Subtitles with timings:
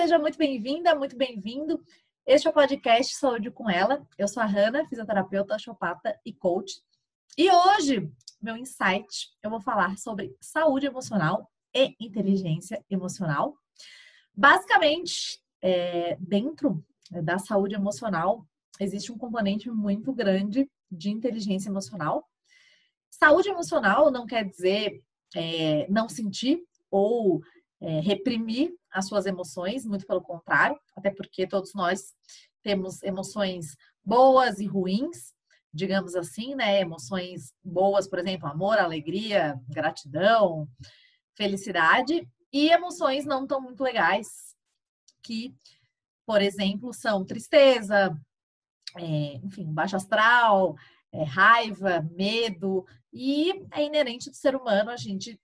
[0.00, 1.84] seja muito bem-vinda, muito bem-vindo.
[2.24, 4.06] Este é o podcast Saúde com Ela.
[4.16, 6.80] Eu sou a Hanna, fisioterapeuta, osteopata e coach.
[7.36, 8.08] E hoje,
[8.40, 13.56] meu insight, eu vou falar sobre saúde emocional e inteligência emocional.
[14.32, 16.80] Basicamente, é, dentro
[17.10, 18.46] da saúde emocional,
[18.78, 22.24] existe um componente muito grande de inteligência emocional.
[23.10, 25.02] Saúde emocional não quer dizer
[25.34, 27.42] é, não sentir ou
[27.80, 32.14] é, reprimir as suas emoções, muito pelo contrário, até porque todos nós
[32.62, 35.32] temos emoções boas e ruins,
[35.72, 36.80] digamos assim, né?
[36.80, 40.68] Emoções boas, por exemplo, amor, alegria, gratidão,
[41.36, 44.56] felicidade, e emoções não tão muito legais,
[45.22, 45.54] que,
[46.26, 48.18] por exemplo, são tristeza,
[48.96, 50.74] é, enfim, baixo astral,
[51.12, 55.38] é, raiva, medo, e é inerente do ser humano a gente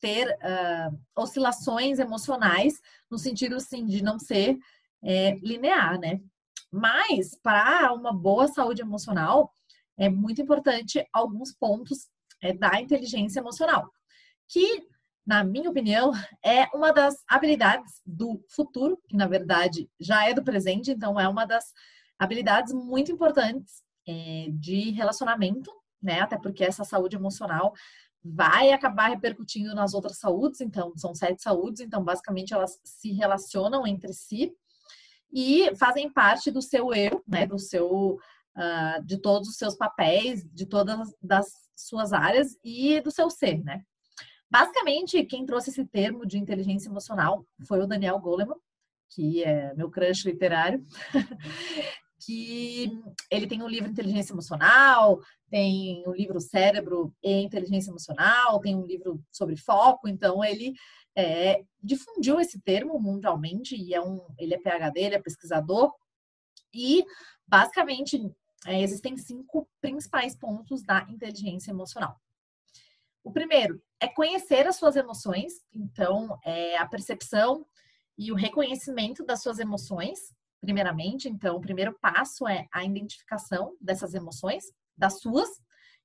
[0.00, 2.80] ter uh, oscilações emocionais,
[3.10, 4.58] no sentido assim de não ser
[5.02, 6.20] é, linear, né?
[6.70, 9.52] Mas para uma boa saúde emocional
[9.96, 12.08] é muito importante alguns pontos
[12.40, 13.90] é, da inteligência emocional,
[14.46, 14.86] que,
[15.26, 16.12] na minha opinião,
[16.44, 21.28] é uma das habilidades do futuro, que na verdade já é do presente, então é
[21.28, 21.72] uma das
[22.18, 26.20] habilidades muito importantes é, de relacionamento, né?
[26.20, 27.74] Até porque essa saúde emocional
[28.24, 33.86] vai acabar repercutindo nas outras saúdes, então são sete saúdes, então basicamente elas se relacionam
[33.86, 34.52] entre si
[35.32, 38.18] e fazem parte do seu eu, né, do seu
[38.56, 43.62] uh, de todos os seus papéis, de todas das suas áreas e do seu ser,
[43.62, 43.82] né?
[44.50, 48.56] Basicamente, quem trouxe esse termo de inteligência emocional foi o Daniel Goleman,
[49.10, 50.84] que é meu crush literário.
[52.20, 58.76] que ele tem um livro Inteligência Emocional, tem um livro Cérebro e Inteligência Emocional, tem
[58.76, 60.74] um livro sobre foco, então ele
[61.16, 65.92] é, difundiu esse termo mundialmente e é um, ele é PhD, ele é pesquisador
[66.72, 67.04] e
[67.46, 68.20] basicamente
[68.66, 72.20] é, existem cinco principais pontos da inteligência emocional.
[73.22, 77.66] O primeiro é conhecer as suas emoções, então é a percepção
[78.16, 81.28] e o reconhecimento das suas emoções primeiramente.
[81.28, 84.64] Então, o primeiro passo é a identificação dessas emoções,
[84.96, 85.48] das suas,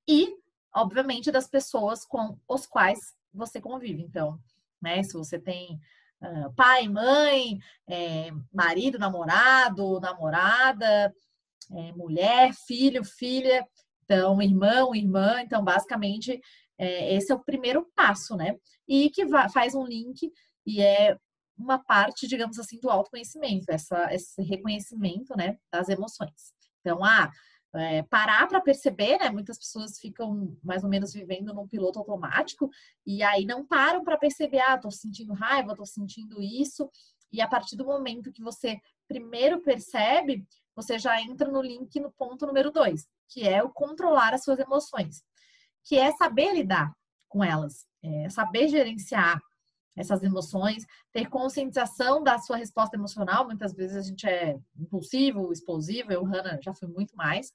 [0.06, 0.34] e,
[0.74, 2.98] obviamente, das pessoas com os quais
[3.32, 4.02] você convive.
[4.02, 4.38] Então,
[4.80, 5.78] né, se você tem
[6.22, 11.12] uh, pai, mãe, é, marido, namorado, namorada,
[11.72, 13.66] é, mulher, filho, filha,
[14.04, 16.40] então, irmão, irmã, então, basicamente,
[16.78, 18.56] é, esse é o primeiro passo, né?
[18.86, 20.30] E que faz um link
[20.66, 21.16] e é
[21.56, 26.52] uma parte, digamos assim, do autoconhecimento, essa, esse reconhecimento, né, das emoções.
[26.80, 27.30] Então, ah,
[27.76, 29.30] é, parar para perceber, né?
[29.30, 32.70] Muitas pessoas ficam mais ou menos vivendo num piloto automático
[33.04, 36.88] e aí não param para perceber, ah, tô sentindo raiva, tô sentindo isso.
[37.32, 38.78] E a partir do momento que você
[39.08, 44.32] primeiro percebe, você já entra no link no ponto número dois, que é o controlar
[44.32, 45.22] as suas emoções,
[45.84, 46.92] que é saber lidar
[47.28, 49.40] com elas, é saber gerenciar
[49.96, 53.46] essas emoções, ter conscientização da sua resposta emocional.
[53.46, 56.12] Muitas vezes a gente é impulsivo, explosivo.
[56.12, 57.52] Eu, Hanna, já fui muito mais.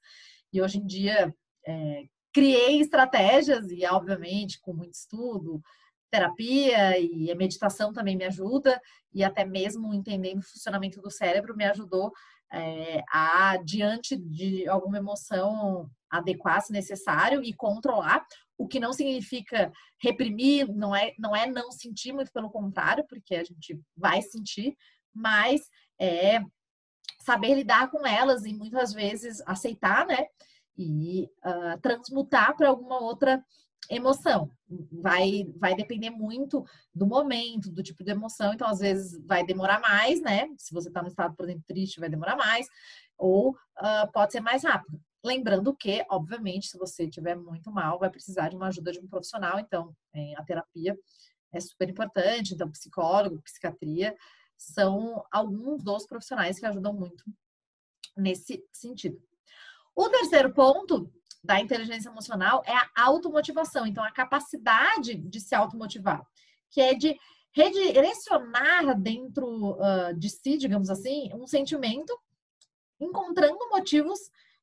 [0.52, 1.34] E hoje em dia
[1.66, 5.62] é, criei estratégias e, obviamente, com muito estudo,
[6.10, 8.80] terapia e a meditação também me ajuda
[9.12, 12.12] e até mesmo entendendo o funcionamento do cérebro me ajudou
[12.52, 18.26] é, a, diante de alguma emoção, adequar se necessário e controlar,
[18.58, 23.34] o que não significa reprimir, não é, não é não sentir, muito pelo contrário, porque
[23.34, 24.76] a gente vai sentir,
[25.14, 25.62] mas
[25.98, 26.40] é
[27.20, 30.26] saber lidar com elas e muitas vezes aceitar, né?
[30.76, 33.44] E uh, transmutar para alguma outra
[33.90, 34.50] emoção.
[34.92, 36.64] Vai, vai depender muito
[36.94, 38.54] do momento, do tipo de emoção.
[38.54, 40.48] Então, às vezes, vai demorar mais, né?
[40.56, 42.68] Se você está no estado, por exemplo, triste, vai demorar mais.
[43.18, 45.00] Ou uh, pode ser mais rápido.
[45.22, 49.08] Lembrando que, obviamente, se você estiver muito mal, vai precisar de uma ajuda de um
[49.08, 49.58] profissional.
[49.58, 49.94] Então,
[50.36, 50.96] a terapia
[51.52, 52.54] é super importante.
[52.54, 54.16] Então, psicólogo, psiquiatria
[54.56, 57.24] são alguns dos profissionais que ajudam muito
[58.16, 59.20] nesse sentido.
[59.94, 63.86] O terceiro ponto da inteligência emocional é a automotivação.
[63.86, 66.24] Então, a capacidade de se automotivar,
[66.70, 67.16] que é de
[67.52, 72.16] redirecionar dentro uh, de si, digamos assim, um sentimento,
[73.00, 74.18] encontrando motivos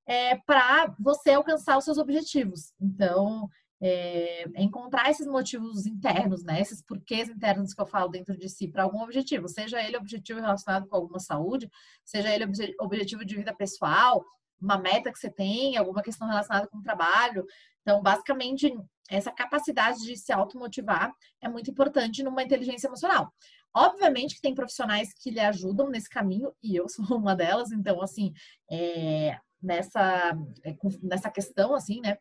[0.06, 2.74] é, para você alcançar os seus objetivos.
[2.80, 3.50] Então,
[3.82, 6.62] é, encontrar esses motivos internos, né?
[6.62, 10.40] Esses porquês internos que eu falo dentro de si para algum objetivo, seja ele objetivo
[10.40, 11.70] relacionado com alguma saúde,
[12.04, 12.46] seja ele
[12.80, 14.26] objetivo de vida pessoal,
[14.60, 17.46] uma meta que você tem, alguma questão relacionada com o trabalho.
[17.82, 18.74] Então, basicamente,
[19.10, 23.32] essa capacidade de se automotivar é muito importante numa inteligência emocional.
[23.74, 28.02] Obviamente que tem profissionais que lhe ajudam nesse caminho, e eu sou uma delas, então,
[28.02, 28.34] assim,
[28.70, 32.18] é, nessa, é, nessa questão, assim, né?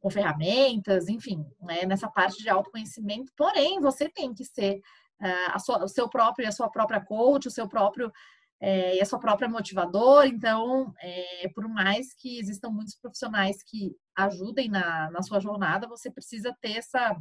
[0.00, 3.32] Com ferramentas, enfim, né, nessa parte de autoconhecimento.
[3.36, 4.80] Porém, você tem que ser
[5.20, 8.12] uh, sua, o seu próprio, a sua própria coach, o seu próprio
[8.60, 10.26] é, e a sua própria motivador.
[10.26, 16.10] Então, é, por mais que existam muitos profissionais que ajudem na, na sua jornada, você
[16.10, 17.16] precisa ter essa,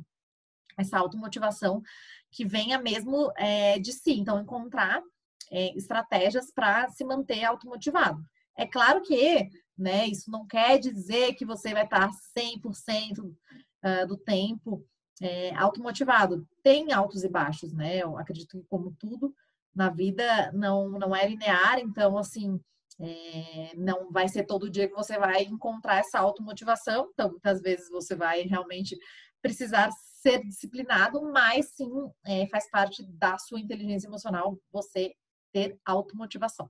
[0.78, 1.82] essa automotivação
[2.32, 4.14] que venha mesmo é, de si.
[4.20, 5.02] Então, encontrar
[5.52, 8.24] é, estratégias para se manter automotivado.
[8.58, 13.36] É claro que né, isso não quer dizer que você vai estar 100%
[13.86, 14.84] ah, do tempo
[15.22, 16.48] é, automotivado.
[16.64, 17.98] Tem altos e baixos, né?
[17.98, 19.32] Eu acredito que, como tudo,
[19.76, 22.60] na vida não, não é linear, então, assim,
[23.00, 27.10] é, não vai ser todo dia que você vai encontrar essa automotivação.
[27.14, 28.98] Então, muitas vezes você vai realmente
[29.42, 31.92] precisar ser disciplinado, mas sim
[32.26, 35.14] é, faz parte da sua inteligência emocional você
[35.54, 36.70] ter automotivação.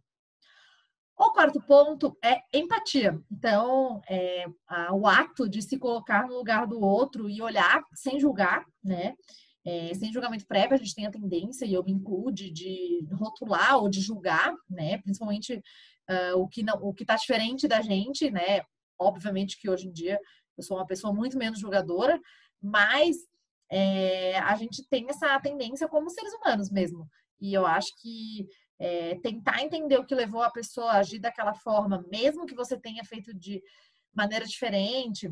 [1.17, 3.17] O quarto ponto é empatia.
[3.31, 8.19] Então, é, a, o ato de se colocar no lugar do outro e olhar sem
[8.19, 9.15] julgar, né?
[9.65, 13.07] É, sem julgamento prévio, a gente tem a tendência, e eu me incluo, de, de
[13.13, 14.99] rotular ou de julgar, né?
[14.99, 18.61] Principalmente uh, o que não, o que está diferente da gente, né?
[18.97, 20.19] Obviamente que hoje em dia
[20.55, 22.21] eu sou uma pessoa muito menos julgadora,
[22.61, 23.17] mas
[23.69, 27.07] é, a gente tem essa tendência como seres humanos mesmo.
[27.41, 28.47] E eu acho que
[28.79, 32.79] é, tentar entender o que levou a pessoa a agir daquela forma, mesmo que você
[32.79, 33.61] tenha feito de
[34.13, 35.29] maneira diferente,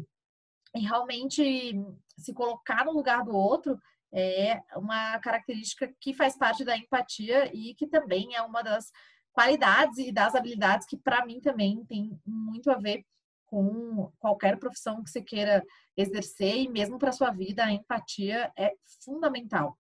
[0.75, 1.73] e realmente
[2.17, 3.79] se colocar no lugar do outro
[4.13, 8.91] é uma característica que faz parte da empatia e que também é uma das
[9.31, 13.03] qualidades e das habilidades que, para mim, também tem muito a ver
[13.47, 15.63] com qualquer profissão que você queira
[15.97, 18.73] exercer e mesmo para sua vida, a empatia é
[19.03, 19.77] fundamental.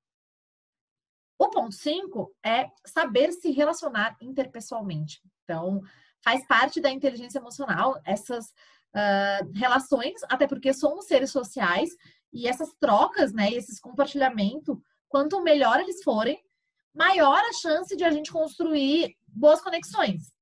[1.39, 5.21] O ponto 5 é saber se relacionar interpessoalmente.
[5.43, 5.81] Então,
[6.23, 11.89] faz parte da inteligência emocional essas uh, relações, até porque somos seres sociais
[12.33, 16.43] e essas trocas, né, esses compartilhamento, quanto melhor eles forem,
[16.93, 20.33] maior a chance de a gente construir boas conexões,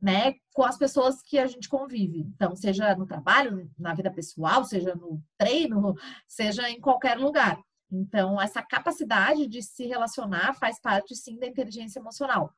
[0.00, 2.20] né, com as pessoas que a gente convive.
[2.20, 5.94] Então, seja no trabalho, na vida pessoal, seja no treino,
[6.26, 7.58] seja em qualquer lugar.
[7.90, 12.52] Então, essa capacidade de se relacionar faz parte, sim, da inteligência emocional.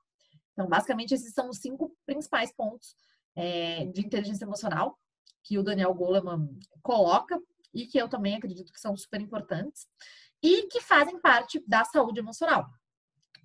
[0.52, 2.96] Então, basicamente, esses são os cinco principais pontos
[3.36, 4.98] é, de inteligência emocional
[5.42, 6.48] que o Daniel Goleman
[6.82, 7.40] coloca
[7.72, 9.86] e que eu também acredito que são super importantes
[10.42, 12.66] e que fazem parte da saúde emocional.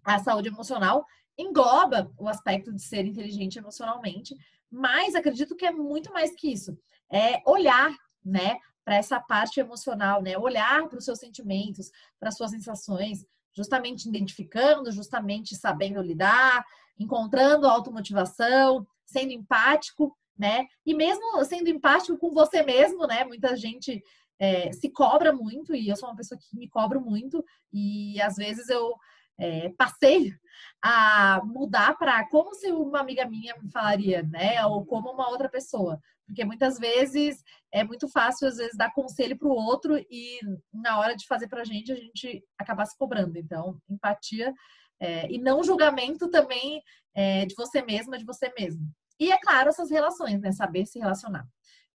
[0.04, 1.06] A saúde emocional
[1.38, 4.36] engloba o aspecto de ser inteligente emocionalmente,
[4.72, 6.77] mas acredito que é muito mais que isso.
[7.12, 7.94] É olhar,
[8.24, 10.38] né, para essa parte emocional, né?
[10.38, 11.89] Olhar para os seus sentimentos,
[12.19, 16.63] para as suas sensações, justamente identificando, justamente sabendo lidar,
[17.00, 20.65] encontrando automotivação, sendo empático né?
[20.85, 23.23] E mesmo sendo empático com você mesmo, né?
[23.23, 24.03] Muita gente
[24.39, 28.35] é, se cobra muito e eu sou uma pessoa que me cobro muito e às
[28.35, 28.95] vezes eu
[29.37, 30.33] é, passei
[30.81, 34.65] a mudar para como se uma amiga minha me falaria, né?
[34.65, 35.99] Ou como uma outra pessoa.
[36.25, 40.39] Porque muitas vezes é muito fácil, às vezes, dar conselho para o outro e
[40.73, 43.37] na hora de fazer para a gente, a gente acabar se cobrando.
[43.37, 44.53] Então, empatia
[44.99, 46.81] é, e não julgamento também
[47.13, 48.87] é, de você mesma, de você mesmo.
[49.19, 50.52] E, é claro, essas relações, né?
[50.52, 51.48] Saber se relacionar.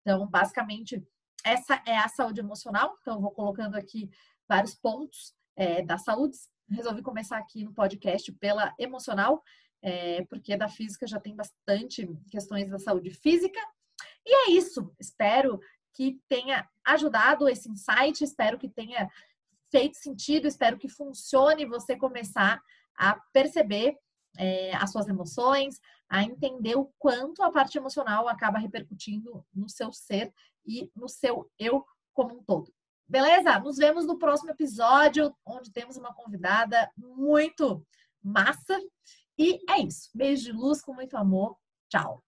[0.01, 1.03] Então, basicamente,
[1.43, 2.97] essa é a saúde emocional.
[3.01, 4.09] Então, eu vou colocando aqui
[4.47, 6.37] vários pontos é, da saúde.
[6.69, 9.43] Resolvi começar aqui no podcast pela emocional,
[9.81, 13.59] é, porque da física já tem bastante questões da saúde física.
[14.25, 14.93] E é isso.
[14.99, 15.59] Espero
[15.93, 19.09] que tenha ajudado esse insight, espero que tenha
[19.71, 22.61] feito sentido, espero que funcione você começar
[22.95, 23.97] a perceber
[24.37, 25.79] é, as suas emoções,
[26.09, 30.33] a entender o quanto a parte emocional acaba repercutindo no seu ser
[30.65, 32.73] e no seu eu como um todo.
[33.07, 33.59] Beleza?
[33.59, 37.85] Nos vemos no próximo episódio, onde temos uma convidada muito
[38.21, 38.77] massa.
[39.37, 40.09] E é isso.
[40.13, 41.57] Beijo de luz com muito amor.
[41.89, 42.23] Tchau.